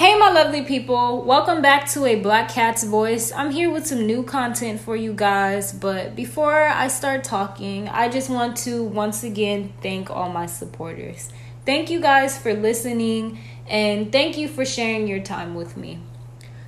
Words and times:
Hey, 0.00 0.18
my 0.18 0.30
lovely 0.30 0.62
people, 0.62 1.20
welcome 1.24 1.60
back 1.60 1.86
to 1.90 2.06
a 2.06 2.14
Black 2.14 2.48
Cat's 2.48 2.84
Voice. 2.84 3.32
I'm 3.32 3.50
here 3.50 3.70
with 3.70 3.86
some 3.86 4.06
new 4.06 4.22
content 4.22 4.80
for 4.80 4.96
you 4.96 5.12
guys, 5.12 5.74
but 5.74 6.16
before 6.16 6.54
I 6.54 6.88
start 6.88 7.22
talking, 7.22 7.86
I 7.86 8.08
just 8.08 8.30
want 8.30 8.56
to 8.64 8.82
once 8.82 9.22
again 9.22 9.74
thank 9.82 10.08
all 10.08 10.30
my 10.30 10.46
supporters. 10.46 11.28
Thank 11.66 11.90
you 11.90 12.00
guys 12.00 12.38
for 12.38 12.54
listening 12.54 13.40
and 13.68 14.10
thank 14.10 14.38
you 14.38 14.48
for 14.48 14.64
sharing 14.64 15.06
your 15.06 15.20
time 15.20 15.54
with 15.54 15.76
me. 15.76 15.98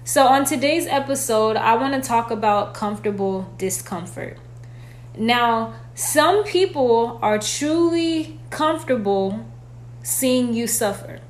So, 0.05 0.27
on 0.27 0.45
today's 0.45 0.87
episode, 0.87 1.57
I 1.57 1.77
want 1.77 1.95
to 1.95 2.07
talk 2.07 2.31
about 2.31 2.75
comfortable 2.75 3.51
discomfort. 3.57 4.37
Now, 5.17 5.73
some 5.95 6.45
people 6.45 7.19
are 7.23 7.39
truly 7.39 8.39
comfortable 8.51 9.47
seeing 10.03 10.53
you 10.53 10.67
suffer. 10.67 11.21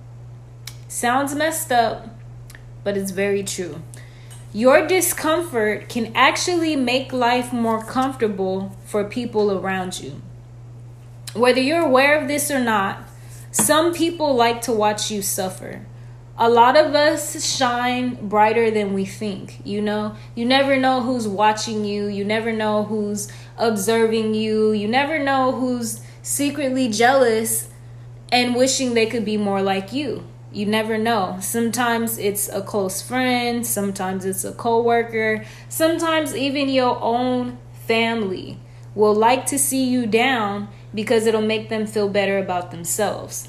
Sounds 0.93 1.35
messed 1.35 1.73
up, 1.73 2.07
but 2.85 2.99
it's 2.99 3.13
very 3.13 3.43
true. 3.43 3.81
Your 4.53 4.87
discomfort 4.87 5.89
can 5.89 6.13
actually 6.15 6.77
make 6.77 7.15
life 7.15 7.51
more 7.51 7.83
comfortable 7.83 8.77
for 8.85 9.03
people 9.03 9.51
around 9.51 10.01
you. 10.01 10.21
Whether 11.33 11.63
you're 11.63 11.87
aware 11.87 12.21
of 12.21 12.29
this 12.29 12.51
or 12.51 12.61
not, 12.63 13.09
some 13.51 13.95
people 13.95 14.35
like 14.35 14.61
to 14.63 14.73
watch 14.73 15.11
you 15.11 15.23
suffer. 15.23 15.87
A 16.37 16.51
lot 16.51 16.77
of 16.77 16.95
us 16.95 17.43
shine 17.43 18.29
brighter 18.29 18.71
than 18.71 18.93
we 18.93 19.07
think, 19.07 19.63
you 19.65 19.81
know? 19.81 20.15
You 20.35 20.45
never 20.45 20.79
know 20.79 21.01
who's 21.01 21.27
watching 21.27 21.87
you, 21.87 22.09
you 22.09 22.23
never 22.23 22.53
know 22.53 22.85
who's 22.85 23.33
observing 23.57 24.35
you, 24.35 24.73
you 24.73 24.89
never 24.89 25.19
know 25.19 25.53
who's 25.53 26.03
secretly 26.21 26.91
jealous 26.91 27.71
and 28.31 28.55
wishing 28.55 28.93
they 28.93 29.07
could 29.07 29.25
be 29.25 29.39
more 29.39 29.63
like 29.63 29.95
you 29.95 30.27
you 30.53 30.67
never 30.67 30.99
know. 30.99 31.39
Sometimes 31.41 32.19
it's 32.19 32.49
a 32.49 32.63
close 32.63 33.03
friend, 33.03 33.67
sometimes 33.67 34.25
it's 34.25 34.45
a 34.45 34.53
coworker, 34.53 35.45
sometimes 35.69 36.35
even 36.37 36.69
your 36.69 36.99
own 37.01 37.59
family 37.87 38.59
will 38.95 39.15
like 39.15 39.47
to 39.47 39.59
see 39.59 39.85
you 39.85 40.07
down 40.07 40.69
because 40.95 41.27
it'll 41.27 41.41
make 41.41 41.69
them 41.69 41.87
feel 41.87 42.09
better 42.09 42.39
about 42.39 42.71
themselves. 42.71 43.49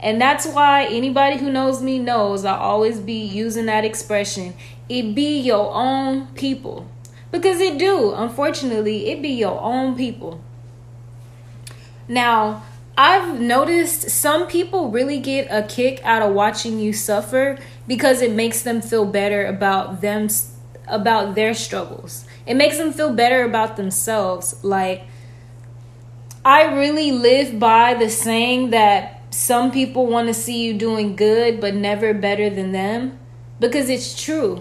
And 0.00 0.20
that's 0.20 0.46
why 0.46 0.86
anybody 0.86 1.38
who 1.38 1.50
knows 1.50 1.80
me 1.80 2.00
knows 2.00 2.44
I 2.44 2.56
always 2.56 2.98
be 2.98 3.22
using 3.22 3.66
that 3.66 3.84
expression. 3.84 4.54
It 4.88 5.14
be 5.14 5.38
your 5.38 5.72
own 5.72 6.26
people. 6.34 6.88
Because 7.30 7.60
it 7.60 7.78
do, 7.78 8.12
unfortunately, 8.12 9.10
it 9.10 9.22
be 9.22 9.30
your 9.30 9.58
own 9.60 9.96
people. 9.96 10.40
Now, 12.08 12.64
I've 12.96 13.40
noticed 13.40 14.10
some 14.10 14.46
people 14.46 14.90
really 14.90 15.18
get 15.18 15.48
a 15.50 15.62
kick 15.66 16.00
out 16.04 16.22
of 16.22 16.34
watching 16.34 16.78
you 16.78 16.92
suffer 16.92 17.58
because 17.86 18.20
it 18.20 18.32
makes 18.32 18.62
them 18.62 18.82
feel 18.82 19.06
better 19.06 19.46
about 19.46 20.02
them 20.02 20.28
about 20.86 21.34
their 21.34 21.54
struggles. 21.54 22.26
It 22.46 22.54
makes 22.54 22.76
them 22.76 22.92
feel 22.92 23.14
better 23.14 23.44
about 23.44 23.76
themselves. 23.76 24.62
Like 24.62 25.04
I 26.44 26.64
really 26.64 27.12
live 27.12 27.58
by 27.58 27.94
the 27.94 28.10
saying 28.10 28.70
that 28.70 29.22
some 29.30 29.70
people 29.70 30.06
want 30.06 30.28
to 30.28 30.34
see 30.34 30.62
you 30.62 30.74
doing 30.74 31.16
good 31.16 31.60
but 31.60 31.74
never 31.74 32.12
better 32.12 32.50
than 32.50 32.72
them 32.72 33.18
because 33.58 33.88
it's 33.88 34.22
true. 34.22 34.60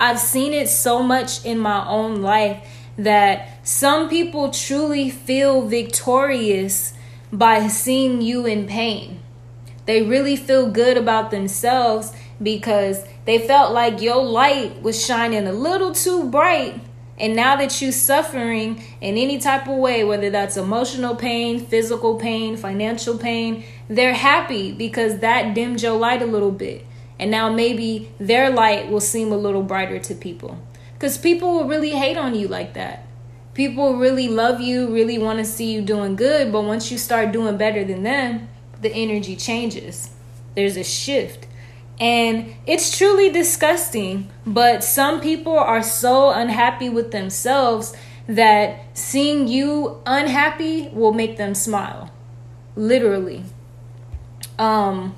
I've 0.00 0.18
seen 0.18 0.52
it 0.52 0.68
so 0.68 1.00
much 1.00 1.44
in 1.44 1.60
my 1.60 1.86
own 1.86 2.22
life 2.22 2.66
that 2.98 3.60
some 3.62 4.08
people 4.08 4.50
truly 4.50 5.10
feel 5.10 5.68
victorious 5.68 6.94
by 7.32 7.66
seeing 7.66 8.20
you 8.20 8.44
in 8.44 8.66
pain. 8.66 9.20
They 9.86 10.02
really 10.02 10.36
feel 10.36 10.70
good 10.70 10.96
about 10.96 11.30
themselves 11.30 12.12
because 12.42 13.04
they 13.24 13.38
felt 13.38 13.72
like 13.72 14.02
your 14.02 14.22
light 14.22 14.82
was 14.82 15.04
shining 15.04 15.46
a 15.46 15.52
little 15.52 15.92
too 15.92 16.28
bright. 16.28 16.80
And 17.18 17.36
now 17.36 17.56
that 17.56 17.80
you're 17.80 17.92
suffering 17.92 18.82
in 19.00 19.16
any 19.16 19.38
type 19.38 19.68
of 19.68 19.76
way, 19.76 20.04
whether 20.04 20.30
that's 20.30 20.56
emotional 20.56 21.14
pain, 21.14 21.64
physical 21.64 22.16
pain, 22.16 22.56
financial 22.56 23.16
pain, 23.16 23.64
they're 23.88 24.14
happy 24.14 24.72
because 24.72 25.18
that 25.20 25.54
dimmed 25.54 25.82
your 25.82 25.96
light 25.96 26.22
a 26.22 26.26
little 26.26 26.50
bit. 26.50 26.84
And 27.18 27.30
now 27.30 27.52
maybe 27.52 28.10
their 28.18 28.50
light 28.50 28.90
will 28.90 29.00
seem 29.00 29.30
a 29.30 29.36
little 29.36 29.62
brighter 29.62 29.98
to 30.00 30.14
people. 30.14 30.58
Because 30.94 31.16
people 31.18 31.54
will 31.54 31.68
really 31.68 31.90
hate 31.90 32.16
on 32.16 32.34
you 32.34 32.48
like 32.48 32.74
that 32.74 33.06
people 33.54 33.96
really 33.96 34.28
love 34.28 34.60
you, 34.60 34.92
really 34.92 35.18
want 35.18 35.38
to 35.38 35.44
see 35.44 35.72
you 35.72 35.82
doing 35.82 36.16
good, 36.16 36.52
but 36.52 36.62
once 36.62 36.90
you 36.90 36.98
start 36.98 37.32
doing 37.32 37.56
better 37.56 37.84
than 37.84 38.02
them, 38.02 38.48
the 38.80 38.92
energy 38.92 39.36
changes. 39.36 40.10
There's 40.54 40.76
a 40.76 40.84
shift. 40.84 41.46
And 42.00 42.54
it's 42.66 42.96
truly 42.96 43.30
disgusting, 43.30 44.30
but 44.46 44.82
some 44.82 45.20
people 45.20 45.56
are 45.56 45.82
so 45.82 46.30
unhappy 46.30 46.88
with 46.88 47.12
themselves 47.12 47.94
that 48.26 48.80
seeing 48.94 49.48
you 49.48 50.00
unhappy 50.06 50.88
will 50.88 51.12
make 51.12 51.36
them 51.36 51.54
smile. 51.54 52.10
Literally. 52.74 53.44
Um 54.58 55.14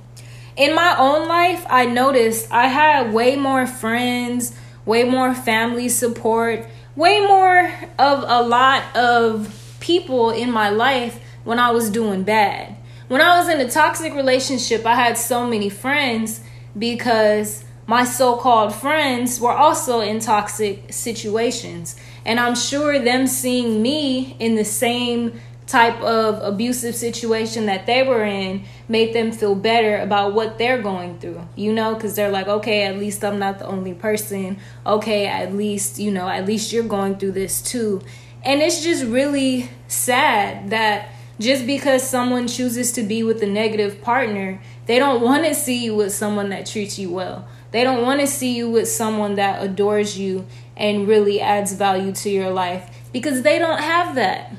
in 0.56 0.74
my 0.74 0.94
own 0.96 1.26
life, 1.26 1.66
I 1.68 1.84
noticed 1.86 2.50
I 2.52 2.68
had 2.68 3.12
way 3.12 3.34
more 3.34 3.66
friends, 3.66 4.54
way 4.86 5.02
more 5.02 5.34
family 5.34 5.88
support, 5.88 6.66
way 6.96 7.20
more 7.20 7.72
of 7.98 8.24
a 8.26 8.42
lot 8.46 8.96
of 8.96 9.76
people 9.80 10.30
in 10.30 10.50
my 10.50 10.70
life 10.70 11.20
when 11.44 11.58
I 11.58 11.70
was 11.70 11.90
doing 11.90 12.22
bad. 12.22 12.76
When 13.08 13.20
I 13.20 13.38
was 13.38 13.48
in 13.48 13.60
a 13.60 13.68
toxic 13.68 14.14
relationship, 14.14 14.86
I 14.86 14.94
had 14.94 15.18
so 15.18 15.46
many 15.46 15.68
friends 15.68 16.40
because 16.78 17.64
my 17.86 18.04
so 18.04 18.36
called 18.36 18.74
friends 18.74 19.40
were 19.40 19.52
also 19.52 20.00
in 20.00 20.20
toxic 20.20 20.92
situations. 20.92 21.96
And 22.24 22.40
I'm 22.40 22.54
sure 22.54 22.98
them 22.98 23.26
seeing 23.26 23.82
me 23.82 24.36
in 24.38 24.54
the 24.54 24.64
same 24.64 25.38
type 25.74 26.00
of 26.02 26.40
abusive 26.40 26.94
situation 26.94 27.66
that 27.66 27.84
they 27.84 28.04
were 28.04 28.22
in 28.22 28.64
made 28.88 29.12
them 29.12 29.32
feel 29.32 29.56
better 29.56 29.96
about 29.96 30.32
what 30.32 30.56
they're 30.56 30.80
going 30.80 31.18
through, 31.18 31.40
you 31.56 31.72
know, 31.72 31.94
because 31.94 32.14
they're 32.14 32.30
like, 32.30 32.46
okay, 32.46 32.84
at 32.84 32.96
least 32.96 33.24
I'm 33.24 33.40
not 33.40 33.58
the 33.58 33.66
only 33.66 33.92
person. 33.92 34.58
Okay, 34.86 35.26
at 35.26 35.52
least, 35.52 35.98
you 35.98 36.12
know, 36.12 36.28
at 36.28 36.46
least 36.46 36.72
you're 36.72 36.84
going 36.84 37.16
through 37.16 37.32
this 37.32 37.60
too. 37.60 38.00
And 38.44 38.62
it's 38.62 38.84
just 38.84 39.04
really 39.04 39.68
sad 39.88 40.70
that 40.70 41.08
just 41.40 41.66
because 41.66 42.08
someone 42.08 42.46
chooses 42.46 42.92
to 42.92 43.02
be 43.02 43.24
with 43.24 43.42
a 43.42 43.46
negative 43.46 44.00
partner, 44.00 44.60
they 44.86 45.00
don't 45.00 45.22
want 45.22 45.44
to 45.44 45.56
see 45.56 45.84
you 45.84 45.96
with 45.96 46.12
someone 46.14 46.50
that 46.50 46.66
treats 46.66 47.00
you 47.00 47.10
well. 47.10 47.48
They 47.72 47.82
don't 47.82 48.02
want 48.02 48.20
to 48.20 48.28
see 48.28 48.56
you 48.56 48.70
with 48.70 48.86
someone 48.86 49.34
that 49.34 49.60
adores 49.60 50.16
you 50.16 50.46
and 50.76 51.08
really 51.08 51.40
adds 51.40 51.72
value 51.72 52.12
to 52.12 52.30
your 52.30 52.50
life 52.50 52.88
because 53.12 53.42
they 53.42 53.58
don't 53.58 53.80
have 53.80 54.14
that 54.14 54.52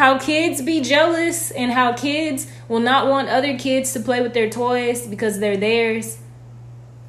how 0.00 0.16
kids 0.16 0.62
be 0.62 0.80
jealous 0.80 1.50
and 1.50 1.70
how 1.70 1.92
kids 1.92 2.50
will 2.68 2.80
not 2.80 3.06
want 3.06 3.28
other 3.28 3.58
kids 3.58 3.92
to 3.92 4.00
play 4.00 4.22
with 4.22 4.32
their 4.32 4.48
toys 4.48 5.06
because 5.06 5.38
they're 5.40 5.58
theirs. 5.58 6.16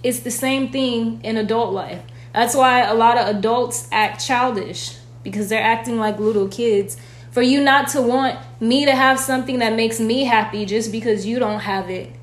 It's 0.04 0.20
the 0.20 0.30
same 0.30 0.74
thing 0.74 1.22
in 1.24 1.38
adult 1.38 1.72
life. 1.72 2.04
That's 2.34 2.54
why 2.54 2.82
a 2.82 2.94
lot 2.94 3.18
of 3.18 3.34
adults 3.34 3.88
act 3.94 4.26
childish 4.28 4.98
because 5.24 5.48
they're 5.48 5.64
acting 5.64 6.00
like 6.00 6.20
little 6.20 6.50
kids. 6.50 6.98
For 7.32 7.42
you 7.42 7.64
not 7.64 7.88
to 7.92 8.02
want 8.02 8.38
me 8.60 8.84
to 8.84 8.94
have 8.94 9.22
something 9.22 9.60
that 9.60 9.74
makes 9.74 10.02
me 10.02 10.26
happy 10.26 10.66
just 10.66 10.92
because 10.92 11.26
you 11.26 11.40
don't 11.40 11.62
have 11.62 11.90
it 11.90 12.14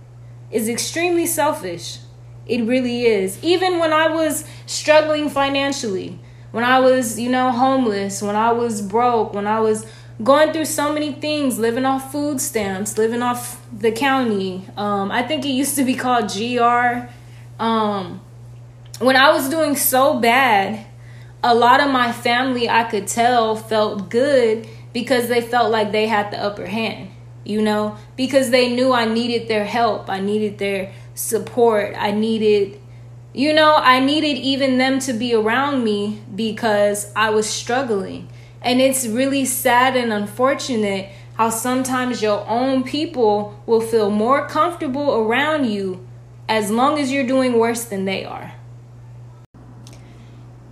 is 0.50 0.68
extremely 0.68 1.24
selfish. 1.24 2.00
It 2.44 2.66
really 2.66 3.06
is. 3.06 3.42
Even 3.42 3.78
when 3.78 3.94
I 3.94 4.08
was 4.08 4.44
struggling 4.66 5.30
financially, 5.30 6.20
when 6.50 6.64
I 6.64 6.80
was, 6.80 7.18
you 7.18 7.30
know, 7.30 7.52
homeless, 7.52 8.20
when 8.20 8.36
I 8.36 8.52
was 8.52 8.82
broke, 8.82 9.32
when 9.32 9.46
I 9.46 9.60
was 9.60 9.86
going 10.22 10.52
through 10.52 10.64
so 10.64 10.92
many 10.92 11.12
things, 11.12 11.58
living 11.58 11.84
off 11.84 12.10
food 12.10 12.40
stamps, 12.40 12.98
living 12.98 13.22
off 13.22 13.64
the 13.72 13.92
county. 13.92 14.66
Um, 14.76 15.12
I 15.12 15.22
think 15.22 15.44
it 15.44 15.50
used 15.50 15.76
to 15.76 15.84
be 15.84 15.94
called 15.94 16.32
GR. 16.32 17.08
Um, 17.62 18.20
when 18.98 19.16
I 19.16 19.30
was 19.32 19.48
doing 19.48 19.76
so 19.76 20.18
bad, 20.18 20.86
a 21.42 21.54
lot 21.54 21.80
of 21.80 21.90
my 21.90 22.10
family 22.10 22.68
I 22.68 22.84
could 22.84 23.06
tell 23.06 23.54
felt 23.54 24.10
good 24.10 24.68
because 24.92 25.28
they 25.28 25.40
felt 25.40 25.70
like 25.70 25.92
they 25.92 26.08
had 26.08 26.32
the 26.32 26.42
upper 26.42 26.66
hand, 26.66 27.10
you 27.44 27.62
know, 27.62 27.96
because 28.16 28.50
they 28.50 28.74
knew 28.74 28.92
I 28.92 29.04
needed 29.04 29.46
their 29.46 29.64
help, 29.64 30.10
I 30.10 30.20
needed 30.20 30.58
their 30.58 30.92
support, 31.14 31.94
I 31.96 32.10
needed, 32.10 32.80
you 33.32 33.52
know, 33.54 33.76
I 33.76 34.00
needed 34.00 34.36
even 34.38 34.78
them 34.78 34.98
to 35.00 35.12
be 35.12 35.34
around 35.34 35.84
me 35.84 36.20
because 36.34 37.12
I 37.14 37.30
was 37.30 37.48
struggling. 37.48 38.28
And 38.62 38.80
it's 38.80 39.06
really 39.06 39.44
sad 39.44 39.96
and 39.96 40.12
unfortunate 40.12 41.10
how 41.34 41.50
sometimes 41.50 42.20
your 42.20 42.44
own 42.48 42.82
people 42.82 43.60
will 43.66 43.80
feel 43.80 44.10
more 44.10 44.48
comfortable 44.48 45.14
around 45.14 45.66
you 45.66 46.06
as 46.48 46.70
long 46.70 46.98
as 46.98 47.12
you're 47.12 47.26
doing 47.26 47.58
worse 47.58 47.84
than 47.84 48.04
they 48.04 48.24
are. 48.24 48.54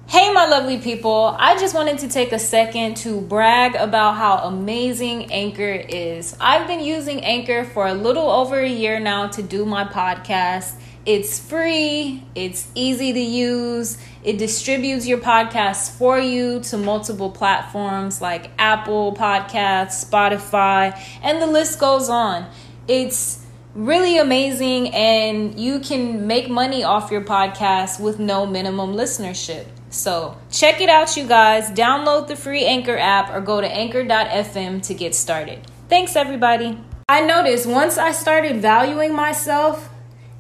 Hey, 0.08 0.32
my 0.32 0.46
lovely 0.46 0.78
people, 0.78 1.36
I 1.38 1.58
just 1.58 1.74
wanted 1.74 1.98
to 1.98 2.08
take 2.08 2.32
a 2.32 2.38
second 2.38 2.96
to 2.98 3.20
brag 3.20 3.74
about 3.74 4.14
how 4.14 4.38
amazing 4.48 5.32
Anchor 5.32 5.72
is. 5.72 6.36
I've 6.40 6.66
been 6.66 6.80
using 6.80 7.24
Anchor 7.24 7.64
for 7.64 7.86
a 7.86 7.92
little 7.92 8.30
over 8.30 8.58
a 8.58 8.68
year 8.68 8.98
now 8.98 9.26
to 9.28 9.42
do 9.42 9.66
my 9.66 9.84
podcast, 9.84 10.74
It's 11.06 11.38
free, 11.38 12.25
it's 12.35 12.67
easy 12.75 13.12
to 13.12 13.20
use. 13.20 13.97
It 14.25 14.38
distributes 14.38 15.06
your 15.06 15.19
podcast 15.19 15.93
for 15.93 16.19
you 16.19 16.58
to 16.62 16.76
multiple 16.76 17.31
platforms 17.31 18.20
like 18.20 18.50
Apple 18.58 19.14
Podcasts, 19.14 20.05
Spotify, 20.05 21.00
and 21.23 21.41
the 21.41 21.47
list 21.47 21.79
goes 21.79 22.08
on. 22.08 22.50
It's 22.88 23.47
really 23.76 24.19
amazing, 24.19 24.93
and 24.93 25.56
you 25.56 25.79
can 25.79 26.26
make 26.26 26.50
money 26.50 26.82
off 26.82 27.12
your 27.12 27.23
podcast 27.23 28.00
with 28.00 28.19
no 28.19 28.44
minimum 28.44 28.94
listenership. 28.94 29.67
So 29.91 30.37
check 30.50 30.81
it 30.81 30.88
out, 30.88 31.17
you 31.17 31.25
guys. 31.25 31.70
Download 31.70 32.26
the 32.26 32.35
free 32.35 32.64
Anchor 32.64 32.99
app 32.99 33.32
or 33.32 33.41
go 33.41 33.61
to 33.61 33.69
anchor.fm 33.69 34.82
to 34.82 34.94
get 34.94 35.14
started. 35.14 35.70
Thanks, 35.88 36.17
everybody. 36.17 36.81
I 37.08 37.20
noticed 37.20 37.67
once 37.67 37.97
I 37.97 38.11
started 38.11 38.61
valuing 38.61 39.14
myself 39.14 39.88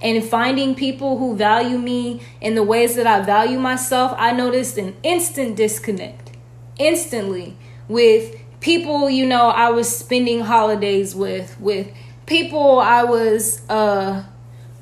and 0.00 0.22
finding 0.24 0.74
people 0.74 1.18
who 1.18 1.36
value 1.36 1.78
me 1.78 2.20
in 2.40 2.54
the 2.54 2.62
ways 2.62 2.96
that 2.96 3.06
I 3.06 3.22
value 3.22 3.58
myself, 3.58 4.14
I 4.18 4.32
noticed 4.32 4.76
an 4.78 4.96
instant 5.02 5.56
disconnect. 5.56 6.32
Instantly 6.78 7.56
with 7.88 8.36
people, 8.60 9.08
you 9.08 9.26
know, 9.26 9.48
I 9.48 9.70
was 9.70 9.94
spending 9.94 10.40
holidays 10.40 11.14
with, 11.14 11.58
with 11.60 11.88
people 12.26 12.78
I 12.80 13.04
was 13.04 13.68
uh 13.70 14.24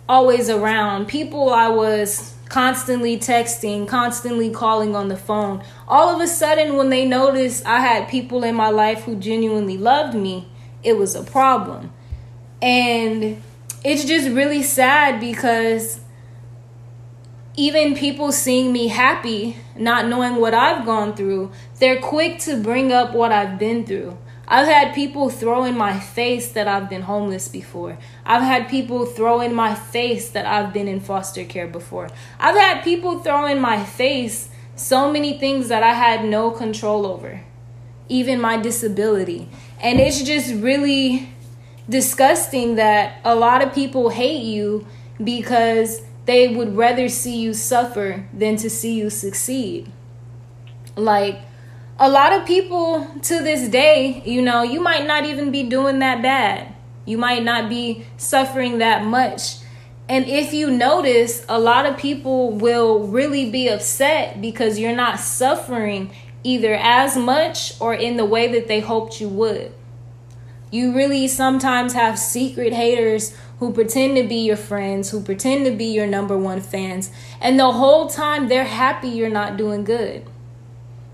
always 0.09 0.51
around, 0.51 1.07
people 1.07 1.51
I 1.51 1.69
was 1.69 2.35
constantly 2.49 3.19
texting, 3.19 3.89
constantly 3.89 4.51
calling 4.51 4.95
on 4.95 5.09
the 5.09 5.17
phone. 5.17 5.63
All 5.89 6.15
of 6.15 6.21
a 6.21 6.29
sudden, 6.29 6.77
when 6.77 6.91
they 6.91 7.07
noticed 7.07 7.67
I 7.67 7.81
had 7.81 8.09
people 8.09 8.45
in 8.45 8.55
my 8.55 8.69
life 8.69 9.05
who 9.05 9.17
genuinely 9.17 9.77
loved 9.77 10.15
me, 10.15 10.49
it 10.83 10.99
was 10.99 11.15
a 11.15 11.23
problem. 11.23 11.93
And 12.61 13.43
it's 13.85 14.05
just 14.05 14.31
really 14.31 14.63
sad 14.63 15.21
because 15.21 16.01
even 17.57 17.95
people 17.95 18.33
seeing 18.33 18.73
me 18.73 18.89
happy, 18.89 19.57
not 19.77 20.09
knowing 20.09 20.37
what 20.37 20.55
I've 20.55 20.87
gone 20.87 21.15
through, 21.15 21.53
they're 21.79 22.01
quick 22.01 22.39
to 22.41 22.57
bring 22.57 22.93
up 22.93 23.15
what 23.15 23.31
I've 23.31 23.59
been 23.59 23.85
through. 23.85 24.17
I've 24.49 24.67
had 24.67 24.95
people 24.95 25.31
throw 25.31 25.65
in 25.65 25.77
my 25.77 25.99
face 25.99 26.53
that 26.53 26.67
I've 26.67 26.89
been 26.91 27.03
homeless 27.03 27.49
before. 27.49 27.99
I've 28.25 28.43
had 28.43 28.69
people 28.69 29.07
throw 29.07 29.41
in 29.41 29.55
my 29.55 29.75
face 29.75 30.31
that 30.31 30.47
I've 30.47 30.73
been 30.73 30.89
in 30.89 31.01
foster 31.01 31.45
care 31.45 31.69
before. 31.69 32.09
I've 32.39 32.57
had 32.57 32.83
people 32.83 33.21
throw 33.21 33.47
in 33.47 33.61
my 33.61 33.85
face 33.85 34.51
so 34.77 35.13
many 35.13 35.39
things 35.39 35.69
that 35.69 35.83
I 35.83 35.95
had 35.95 36.25
no 36.25 36.51
control 36.51 37.07
over, 37.07 37.43
even 38.09 38.41
my 38.41 38.57
disability. 38.57 39.49
And 39.81 40.01
it's 40.01 40.23
just 40.23 40.53
really 40.55 41.34
disgusting 41.89 42.77
that 42.77 43.21
a 43.25 43.35
lot 43.35 43.63
of 43.63 43.75
people 43.75 44.09
hate 44.11 44.43
you 44.43 44.87
because 45.23 46.03
they 46.27 46.49
would 46.49 46.77
rather 46.77 47.09
see 47.09 47.37
you 47.37 47.53
suffer 47.53 48.27
than 48.33 48.57
to 48.57 48.71
see 48.71 48.95
you 48.95 49.11
succeed. 49.11 49.91
Like, 50.97 51.41
a 51.99 52.09
lot 52.09 52.33
of 52.33 52.47
people 52.47 53.07
to 53.23 53.43
this 53.43 53.69
day, 53.69 54.23
you 54.25 54.43
know, 54.43 54.63
you 54.63 54.81
might 54.81 55.07
not 55.07 55.25
even 55.27 55.51
be 55.51 55.63
doing 55.63 56.01
that 56.01 56.23
bad. 56.23 56.75
You 57.05 57.19
might 57.19 57.45
not 57.45 57.69
be 57.69 58.07
suffering 58.17 58.79
that 58.79 59.05
much. 59.05 59.57
And 60.09 60.27
if 60.27 60.53
you 60.53 60.71
notice, 60.71 61.45
a 61.49 61.59
lot 61.59 61.87
of 61.87 61.97
people 61.97 62.51
will 62.51 63.07
really 63.07 63.51
be 63.51 63.69
upset 63.69 64.41
because 64.41 64.79
you're 64.79 64.97
not 64.97 65.21
suffering 65.21 66.11
either 66.43 66.75
as 66.75 67.17
much 67.17 67.81
or 67.81 67.95
in 67.95 68.17
the 68.17 68.25
way 68.25 68.49
that 68.53 68.69
they 68.69 68.81
hoped 68.81 69.21
you 69.21 69.29
would. 69.29 69.73
You 70.75 70.93
really 70.93 71.29
sometimes 71.29 71.93
have 71.93 72.19
secret 72.19 72.73
haters 72.73 73.33
who 73.61 73.73
pretend 73.73 74.17
to 74.17 74.25
be 74.25 74.39
your 74.39 74.57
friends, 74.57 75.09
who 75.09 75.21
pretend 75.21 75.67
to 75.67 75.71
be 75.71 75.85
your 75.85 76.09
number 76.09 76.37
one 76.37 76.61
fans, 76.61 77.13
and 77.41 77.61
the 77.61 77.71
whole 77.71 78.09
time 78.09 78.49
they're 78.49 78.65
happy 78.65 79.07
you're 79.07 79.29
not 79.29 79.57
doing 79.57 79.85
good. 79.85 80.27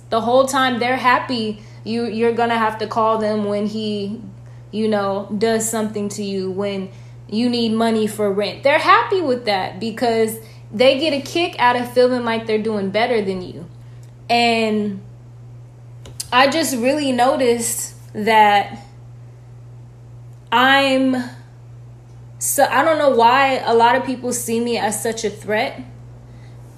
The 0.08 0.22
whole 0.22 0.46
time 0.46 0.78
they're 0.78 0.96
happy 0.96 1.62
you 1.84 2.06
you're 2.06 2.32
gonna 2.32 2.56
have 2.56 2.78
to 2.78 2.86
call 2.86 3.18
them 3.18 3.44
when 3.44 3.66
he 3.66 4.22
you 4.70 4.88
know 4.88 5.28
does 5.36 5.68
something 5.68 6.08
to 6.08 6.22
you 6.24 6.50
when 6.50 6.88
you 7.28 7.50
need 7.50 7.74
money 7.74 8.06
for 8.06 8.32
rent. 8.32 8.62
They're 8.62 8.78
happy 8.78 9.20
with 9.20 9.44
that 9.44 9.78
because 9.78 10.38
they 10.72 10.98
get 10.98 11.12
a 11.12 11.20
kick 11.20 11.56
out 11.58 11.76
of 11.76 11.92
feeling 11.92 12.24
like 12.24 12.46
they're 12.46 12.62
doing 12.62 12.88
better 12.88 13.20
than 13.20 13.42
you. 13.42 13.68
And 14.30 15.02
i 16.32 16.48
just 16.48 16.74
really 16.76 17.12
noticed 17.12 17.94
that 18.14 18.86
i'm 20.52 21.16
so 22.38 22.64
i 22.64 22.82
don't 22.84 22.98
know 22.98 23.10
why 23.10 23.58
a 23.64 23.74
lot 23.74 23.96
of 23.96 24.04
people 24.04 24.32
see 24.32 24.60
me 24.60 24.78
as 24.78 25.02
such 25.02 25.24
a 25.24 25.30
threat 25.30 25.82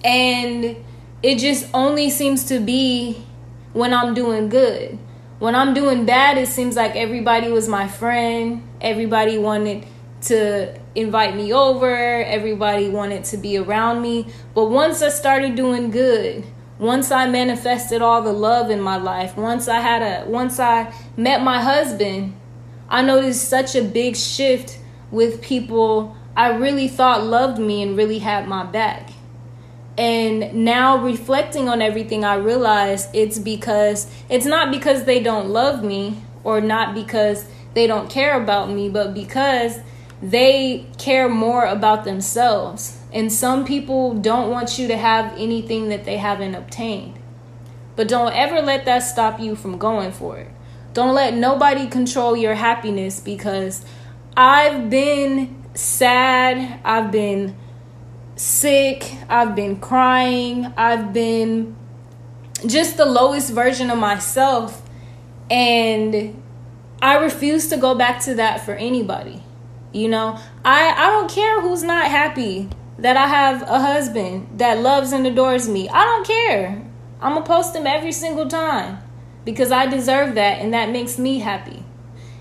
and 0.05 0.77
it 1.23 1.39
just 1.39 1.69
only 1.73 2.11
seems 2.11 2.45
to 2.47 2.59
be 2.59 3.25
when 3.73 3.95
I'm 3.95 4.15
doing 4.15 4.49
good. 4.49 4.99
When 5.39 5.55
I'm 5.55 5.75
doing 5.75 6.05
bad, 6.05 6.39
it 6.39 6.49
seems 6.49 6.77
like 6.77 6.95
everybody 6.97 7.49
was 7.49 7.69
my 7.69 7.89
friend. 7.89 8.63
Everybody 8.81 9.39
wanted 9.39 9.87
to 10.23 10.79
invite 10.95 11.37
me 11.37 11.53
over. 11.53 11.95
Everybody 11.97 12.89
wanted 12.89 13.25
to 13.25 13.37
be 13.37 13.57
around 13.57 14.03
me. 14.03 14.27
But 14.55 14.67
once 14.67 15.03
I 15.03 15.09
started 15.09 15.55
doing 15.55 15.91
good, 15.91 16.45
once 16.79 17.11
I 17.11 17.29
manifested 17.29 18.03
all 18.03 18.23
the 18.23 18.33
love 18.33 18.71
in 18.71 18.81
my 18.81 18.97
life, 18.97 19.37
once 19.37 19.69
I 19.69 19.81
had 19.81 20.03
a 20.03 20.29
once 20.29 20.59
I 20.59 20.93
met 21.17 21.43
my 21.43 21.61
husband, 21.61 22.35
I 22.93 23.01
noticed 23.01 23.49
such 23.49 23.75
a 23.75 23.83
big 23.83 24.17
shift 24.17 24.79
with 25.11 25.41
people 25.41 26.15
I 26.37 26.51
really 26.51 26.89
thought 26.89 27.25
loved 27.25 27.59
me 27.59 27.83
and 27.83 27.97
really 27.97 28.19
had 28.19 28.47
my 28.47 28.65
back. 28.65 29.09
And 29.97 30.53
now 30.67 30.99
reflecting 31.03 31.71
on 31.71 31.81
everything, 31.81 32.23
I 32.23 32.35
realize 32.35 33.09
it's 33.15 33.39
because 33.39 34.11
it's 34.29 34.45
not 34.45 34.71
because 34.71 35.05
they 35.05 35.23
don't 35.23 35.49
love 35.49 35.83
me 35.83 36.21
or 36.45 36.61
not 36.61 36.95
because 36.95 37.47
they 37.73 37.87
don't 37.87 38.11
care 38.11 38.39
about 38.39 38.69
me, 38.69 38.91
but 38.91 39.15
because 39.15 39.79
they 40.23 40.87
care 40.99 41.31
more 41.31 41.65
about 41.65 42.05
themselves. 42.05 42.99
And 43.11 43.33
some 43.33 43.65
people 43.65 44.13
don't 44.13 44.51
want 44.51 44.79
you 44.79 44.87
to 44.89 44.99
have 44.99 45.33
anything 45.39 45.89
that 45.89 46.05
they 46.05 46.19
haven't 46.19 46.55
obtained. 46.55 47.19
But 47.97 48.09
don't 48.09 48.35
ever 48.35 48.61
let 48.61 48.85
that 48.85 48.99
stop 48.99 49.41
you 49.41 49.57
from 49.57 49.79
going 49.79 50.13
for 50.13 50.37
it. 50.37 50.52
Don't 50.93 51.15
let 51.15 51.35
nobody 51.35 51.87
control 51.87 52.37
your 52.37 52.55
happiness 52.55 53.19
because 53.19 53.85
I've 54.37 54.91
been 54.91 55.65
sad, 55.75 56.81
I've 56.85 57.11
been 57.11 57.57
sick, 58.37 59.17
I've 59.29 59.55
been 59.55 59.81
crying, 59.81 60.67
I've 60.77 61.15
been 61.15 61.77
just 62.67 62.99
the 62.99 63.07
lowest 63.07 63.53
version 63.53 63.91
of 63.91 63.99
myself. 63.99 64.83
And 65.51 66.43
I 67.01 67.17
refuse 67.17 67.69
to 67.69 67.79
go 67.79 67.95
back 67.95 68.21
to 68.25 68.35
that 68.35 68.65
for 68.65 68.75
anybody. 68.75 69.43
You 69.93 70.09
know, 70.09 70.39
I, 70.65 70.91
I 70.91 71.11
don't 71.11 71.31
care 71.31 71.61
who's 71.61 71.83
not 71.83 72.07
happy 72.07 72.69
that 72.99 73.17
I 73.17 73.27
have 73.27 73.63
a 73.63 73.81
husband 73.81 74.59
that 74.59 74.79
loves 74.79 75.13
and 75.13 75.27
adores 75.27 75.69
me. 75.69 75.89
I 75.89 76.05
don't 76.05 76.27
care. 76.27 76.83
I'm 77.21 77.33
going 77.33 77.45
to 77.45 77.49
post 77.49 77.75
him 77.75 77.87
every 77.87 78.13
single 78.13 78.49
time 78.49 78.99
because 79.45 79.73
I 79.73 79.87
deserve 79.87 80.35
that 80.37 80.61
and 80.61 80.73
that 80.75 80.91
makes 80.91 81.19
me 81.19 81.39
happy. 81.39 81.83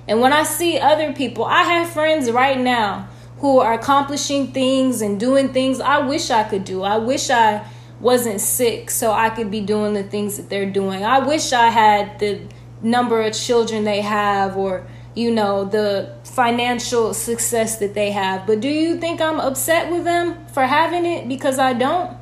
And 0.08 0.20
when 0.20 0.34
I 0.34 0.44
see 0.44 0.80
other 0.80 1.14
people, 1.14 1.46
I 1.46 1.64
have 1.64 1.90
friends 1.90 2.32
right 2.32 2.60
now 2.60 3.08
who 3.40 3.60
are 3.60 3.74
accomplishing 3.74 4.52
things 4.52 5.02
and 5.02 5.20
doing 5.20 5.52
things 5.52 5.80
I 5.80 6.00
wish 6.00 6.30
I 6.30 6.44
could 6.44 6.64
do. 6.64 6.84
I 6.84 6.98
wish 6.98 7.30
I 7.30 7.66
wasn't 8.00 8.42
sick 8.42 8.90
so 8.92 9.12
I 9.12 9.30
could 9.30 9.50
be 9.50 9.62
doing 9.62 9.94
the 9.94 10.04
things 10.04 10.38
that 10.38 10.50
they're 10.50 10.70
doing. 10.70 11.04
I 11.04 11.20
wish 11.20 11.54
I 11.54 11.70
had 11.70 12.20
the 12.20 12.42
number 12.82 13.22
of 13.22 13.34
children 13.34 13.84
they 13.84 14.02
have 14.02 14.58
or 14.58 14.88
you 15.14 15.30
know 15.30 15.66
the 15.66 16.16
financial 16.24 17.14
success 17.14 17.78
that 17.78 17.94
they 17.94 18.12
have. 18.12 18.48
But 18.48 18.60
do 18.60 18.70
you 18.70 19.00
think 19.00 19.22
I'm 19.22 19.40
upset 19.40 19.92
with 19.92 20.04
them 20.04 20.46
for 20.48 20.66
having 20.66 21.06
it 21.06 21.28
because 21.28 21.60
I 21.60 21.74
don't? 21.74 22.18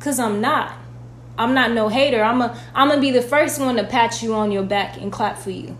Cuz 0.00 0.18
I'm 0.18 0.40
not. 0.40 0.79
I'm 1.40 1.54
not 1.54 1.72
no 1.72 1.88
hater. 1.88 2.22
I'm 2.22 2.40
a 2.40 2.56
I'm 2.74 2.90
to 2.90 3.00
be 3.00 3.10
the 3.10 3.22
first 3.22 3.60
one 3.60 3.76
to 3.76 3.84
pat 3.84 4.22
you 4.22 4.34
on 4.34 4.52
your 4.52 4.62
back 4.62 4.96
and 4.96 5.10
clap 5.10 5.38
for 5.38 5.50
you. 5.50 5.76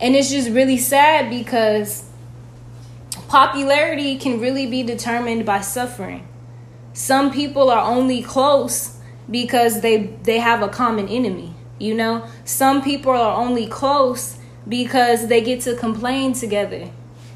And 0.00 0.14
it's 0.14 0.30
just 0.30 0.50
really 0.50 0.76
sad 0.76 1.30
because 1.30 2.04
Popularity 3.28 4.16
can 4.16 4.38
really 4.38 4.66
be 4.66 4.82
determined 4.82 5.44
by 5.44 5.60
suffering. 5.60 6.24
Some 6.92 7.32
people 7.32 7.70
are 7.70 7.84
only 7.84 8.22
close 8.22 8.98
because 9.30 9.80
they 9.80 10.16
they 10.22 10.38
have 10.38 10.62
a 10.62 10.68
common 10.68 11.08
enemy, 11.08 11.54
you 11.80 11.94
know? 11.94 12.26
Some 12.44 12.82
people 12.82 13.12
are 13.12 13.36
only 13.36 13.66
close 13.66 14.38
because 14.68 15.26
they 15.26 15.40
get 15.40 15.62
to 15.62 15.74
complain 15.74 16.32
together. 16.32 16.90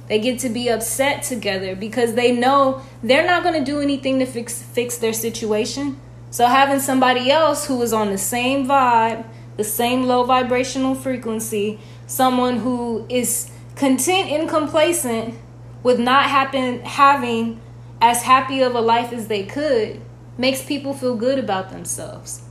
They 0.09 0.19
get 0.21 0.39
to 0.41 0.49
be 0.49 0.69
upset 0.69 1.25
together 1.25 1.75
because 1.75 2.15
they 2.15 2.31
know 2.31 2.83
they're 3.03 3.27
not 3.27 3.43
going 3.43 3.59
to 3.59 3.65
do 3.65 3.81
anything 3.81 4.21
to 4.21 4.27
fix 4.27 4.63
fix 4.63 4.99
their 4.99 5.13
situation. 5.13 5.99
So 6.31 6.47
having 6.47 6.81
somebody 6.81 7.31
else 7.31 7.67
who 7.67 7.81
is 7.83 7.93
on 7.93 8.11
the 8.11 8.19
same 8.19 8.67
vibe, 8.67 9.25
the 9.57 9.65
same 9.65 10.05
low 10.05 10.25
vibrational 10.25 10.95
frequency, 10.95 11.79
someone 12.07 12.59
who 12.59 13.07
is 13.09 13.51
content 13.77 14.31
and 14.31 14.49
complacent 14.49 15.35
with 15.83 15.99
not 15.99 16.25
happen 16.25 16.81
having 16.81 17.61
as 18.01 18.23
happy 18.23 18.61
of 18.61 18.75
a 18.75 18.81
life 18.81 19.13
as 19.13 19.29
they 19.29 19.45
could 19.45 20.01
makes 20.37 20.63
people 20.65 20.95
feel 20.95 21.17
good 21.17 21.39
about 21.39 21.71
themselves. 21.71 22.43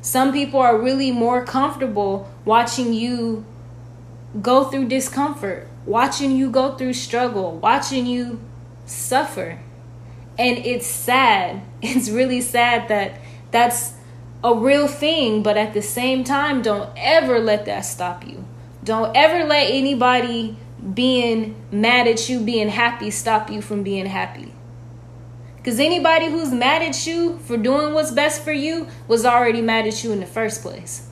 Some 0.00 0.32
people 0.32 0.60
are 0.60 0.78
really 0.78 1.10
more 1.10 1.44
comfortable 1.44 2.30
watching 2.44 2.92
you 2.92 3.44
go 4.40 4.64
through 4.64 4.88
discomfort, 4.88 5.66
watching 5.86 6.32
you 6.32 6.50
go 6.50 6.76
through 6.76 6.92
struggle, 6.92 7.56
watching 7.58 8.06
you 8.06 8.40
suffer. 8.84 9.60
And 10.38 10.58
it's 10.58 10.86
sad. 10.86 11.62
It's 11.82 12.08
really 12.08 12.40
sad 12.40 12.88
that 12.88 13.20
that's 13.50 13.92
a 14.42 14.54
real 14.54 14.88
thing, 14.88 15.42
but 15.42 15.56
at 15.56 15.74
the 15.74 15.82
same 15.82 16.24
time, 16.24 16.62
don't 16.62 16.90
ever 16.96 17.38
let 17.38 17.66
that 17.66 17.82
stop 17.82 18.26
you. 18.26 18.44
Don't 18.82 19.16
ever 19.16 19.44
let 19.44 19.70
anybody 19.70 20.56
being 20.92 21.54
mad 21.72 22.06
at 22.06 22.28
you, 22.28 22.40
being 22.40 22.68
happy, 22.68 23.10
stop 23.10 23.50
you 23.50 23.62
from 23.62 23.82
being 23.82 24.06
happy. 24.06 24.52
Because 25.56 25.80
anybody 25.80 26.26
who's 26.26 26.52
mad 26.52 26.82
at 26.82 27.06
you 27.06 27.38
for 27.38 27.56
doing 27.56 27.94
what's 27.94 28.10
best 28.10 28.42
for 28.42 28.52
you 28.52 28.86
was 29.08 29.24
already 29.24 29.62
mad 29.62 29.86
at 29.86 30.04
you 30.04 30.12
in 30.12 30.20
the 30.20 30.26
first 30.26 30.60
place. 30.60 31.08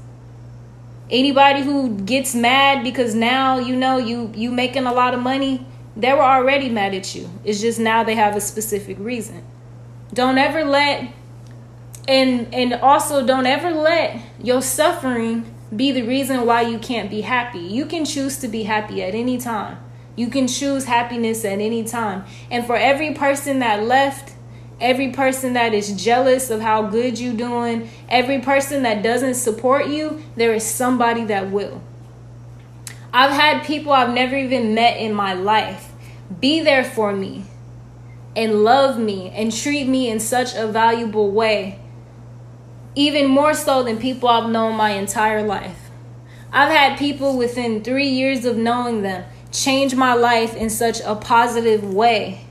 Anybody 1.11 1.63
who 1.63 1.97
gets 2.01 2.35
mad 2.35 2.85
because 2.85 3.15
now 3.15 3.59
you 3.59 3.75
know 3.75 3.97
you 3.97 4.31
you 4.35 4.51
making 4.51 4.85
a 4.85 4.93
lot 4.93 5.15
of 5.15 5.21
money, 5.21 5.67
they 5.97 6.13
were 6.13 6.23
already 6.23 6.69
mad 6.69 6.95
at 6.95 7.15
you. 7.15 7.29
It's 7.45 7.61
just 7.61 7.79
now 7.79 8.03
they 8.05 8.15
have 8.15 8.37
a 8.37 8.41
specific 8.41 8.99
reason. 8.99 9.45
Don't 10.13 10.39
ever 10.39 10.65
let 10.65 11.13
and 12.09 12.53
and 12.53 12.75
also 12.75 13.25
don't 13.25 13.47
ever 13.47 13.71
let 13.71 14.21
your 14.43 14.63
suffering 14.63 15.45
be 15.75 15.93
the 15.93 16.03
reason 16.03 16.45
why 16.45 16.63
you 16.63 16.79
can't 16.79 17.11
be 17.11 17.23
happy. 17.23 17.61
You 17.61 17.87
can 17.87 18.05
choose 18.05 18.39
to 18.39 18.49
be 18.49 18.65
happy 18.65 19.03
at 19.03 19.15
any 19.15 19.39
time. 19.39 19.79
You 20.17 20.29
can 20.29 20.47
choose 20.47 20.85
happiness 20.85 21.45
at 21.45 21.61
any 21.61 21.85
time. 21.85 22.25
And 22.51 22.67
for 22.67 22.77
every 22.77 23.15
person 23.15 23.61
that 23.61 23.83
left, 23.83 24.35
every 24.81 25.11
person 25.11 25.55
that 25.55 25.73
is 25.73 25.93
jealous 26.03 26.51
of 26.51 26.61
how 26.61 26.83
good 26.83 27.19
you're 27.19 27.33
doing, 27.33 27.89
every 28.11 28.41
person 28.41 28.83
that 28.83 29.03
doesn't 29.03 29.35
support 29.35 29.87
you, 29.87 30.23
there 30.37 30.53
is 30.53 30.65
somebody 30.65 31.25
that 31.25 31.51
will. 31.51 31.81
I've 33.13 33.33
had 33.33 33.65
people 33.65 33.93
I've 33.93 34.15
never 34.15 34.37
even 34.37 34.75
met 34.75 34.97
in 34.97 35.13
my 35.13 35.35
life 35.35 35.93
be 36.41 36.61
there 36.61 36.85
for 36.85 37.13
me 37.13 37.45
and 38.35 38.65
love 38.65 38.99
me 38.99 39.31
and 39.31 39.55
treat 39.55 39.87
me 39.87 40.09
in 40.09 40.19
such 40.19 40.55
a 40.55 40.67
valuable 40.67 41.31
way 41.31 41.79
even 42.95 43.27
more 43.27 43.55
so 43.55 43.83
than 43.83 43.99
people 43.99 44.29
I've 44.29 44.51
known 44.51 44.77
my 44.77 44.91
entire 44.91 45.43
life. 45.43 45.91
I've 46.53 46.71
had 46.71 46.99
people 46.99 47.39
within 47.39 47.83
three 47.83 48.09
years 48.09 48.45
of 48.45 48.57
knowing 48.57 49.03
them 49.03 49.25
change 49.51 49.95
my 49.95 50.15
life 50.15 50.55
in 50.55 50.69
such 50.69 51.01
a 51.01 51.15
positive 51.15 51.95
way 51.95 52.45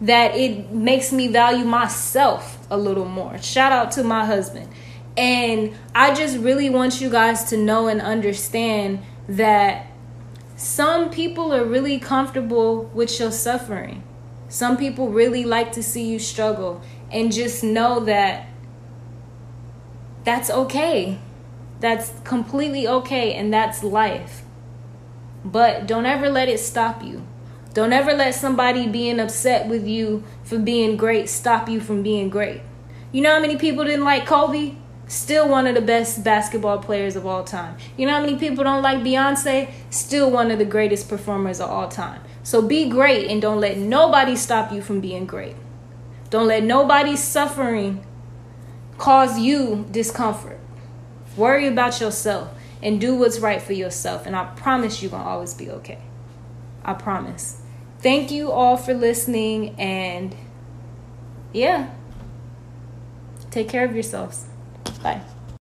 that 0.00 0.34
it 0.34 0.72
makes 0.72 1.12
me 1.12 1.28
value 1.28 1.64
myself 1.64 2.66
a 2.70 2.76
little 2.76 3.04
more. 3.04 3.38
Shout 3.38 3.72
out 3.72 3.92
to 3.92 4.04
my 4.04 4.24
husband. 4.24 4.68
And 5.16 5.74
I 5.94 6.14
just 6.14 6.38
really 6.38 6.70
want 6.70 7.00
you 7.00 7.10
guys 7.10 7.44
to 7.50 7.56
know 7.56 7.88
and 7.88 8.00
understand 8.00 9.00
that 9.28 9.86
some 10.56 11.10
people 11.10 11.54
are 11.54 11.64
really 11.64 11.98
comfortable 11.98 12.84
with 12.94 13.20
your 13.20 13.30
suffering. 13.30 14.02
Some 14.48 14.76
people 14.76 15.10
really 15.10 15.44
like 15.44 15.72
to 15.72 15.82
see 15.82 16.08
you 16.08 16.18
struggle. 16.18 16.80
And 17.10 17.32
just 17.32 17.62
know 17.62 18.00
that 18.00 18.48
that's 20.24 20.50
okay. 20.50 21.18
That's 21.80 22.12
completely 22.24 22.88
okay, 22.88 23.34
and 23.34 23.52
that's 23.52 23.84
life. 23.84 24.42
But 25.44 25.86
don't 25.86 26.06
ever 26.06 26.28
let 26.28 26.48
it 26.48 26.58
stop 26.58 27.04
you. 27.04 27.24
Don't 27.72 27.92
ever 27.92 28.12
let 28.12 28.34
somebody 28.34 28.88
being 28.88 29.20
upset 29.20 29.68
with 29.68 29.86
you 29.86 30.24
for 30.42 30.58
being 30.58 30.96
great 30.96 31.28
stop 31.28 31.68
you 31.68 31.80
from 31.80 32.02
being 32.02 32.28
great. 32.28 32.62
You 33.12 33.20
know 33.22 33.34
how 33.34 33.40
many 33.40 33.56
people 33.56 33.84
didn't 33.84 34.04
like 34.04 34.26
Kobe? 34.26 34.74
Still 35.08 35.48
one 35.48 35.66
of 35.66 35.74
the 35.74 35.80
best 35.80 36.22
basketball 36.22 36.78
players 36.78 37.16
of 37.16 37.26
all 37.26 37.42
time. 37.42 37.78
You 37.96 38.06
know 38.06 38.12
how 38.12 38.20
many 38.20 38.36
people 38.36 38.62
don't 38.62 38.82
like 38.82 38.98
Beyonce? 38.98 39.70
Still 39.88 40.30
one 40.30 40.50
of 40.50 40.58
the 40.58 40.66
greatest 40.66 41.08
performers 41.08 41.60
of 41.60 41.70
all 41.70 41.88
time. 41.88 42.20
So 42.42 42.60
be 42.60 42.90
great 42.90 43.30
and 43.30 43.40
don't 43.40 43.58
let 43.58 43.78
nobody 43.78 44.36
stop 44.36 44.70
you 44.70 44.82
from 44.82 45.00
being 45.00 45.24
great. 45.24 45.56
Don't 46.28 46.46
let 46.46 46.62
nobody 46.62 47.16
suffering 47.16 48.04
cause 48.98 49.38
you 49.38 49.86
discomfort. 49.90 50.60
Worry 51.38 51.66
about 51.66 52.00
yourself 52.00 52.50
and 52.82 53.00
do 53.00 53.14
what's 53.14 53.38
right 53.38 53.62
for 53.62 53.72
yourself. 53.72 54.26
And 54.26 54.36
I 54.36 54.44
promise 54.44 55.02
you're 55.02 55.10
going 55.10 55.22
to 55.22 55.28
always 55.28 55.54
be 55.54 55.70
okay. 55.70 56.00
I 56.84 56.92
promise. 56.92 57.62
Thank 58.00 58.30
you 58.30 58.52
all 58.52 58.76
for 58.76 58.92
listening. 58.92 59.74
And 59.80 60.36
yeah, 61.52 61.90
take 63.50 63.70
care 63.70 63.86
of 63.86 63.94
yourselves. 63.94 64.47
Bye. 65.02 65.37